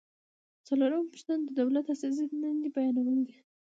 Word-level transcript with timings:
څلورمه 0.67 1.03
پوښتنه 1.11 1.37
د 1.43 1.49
دولت 1.59 1.85
اساسي 1.93 2.25
دندې 2.41 2.69
بیانول 2.75 3.19
دي. 3.27 3.37